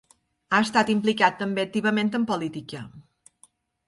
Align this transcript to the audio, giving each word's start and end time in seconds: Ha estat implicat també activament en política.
Ha 0.51 0.59
estat 0.67 0.87
implicat 0.93 1.37
també 1.41 1.65
activament 1.67 2.09
en 2.21 2.25
política. 2.31 2.81